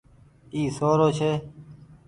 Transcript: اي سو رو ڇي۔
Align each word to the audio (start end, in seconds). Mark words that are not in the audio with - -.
اي 0.55 0.61
سو 0.77 0.89
رو 0.99 1.07
ڇي۔ 1.17 1.31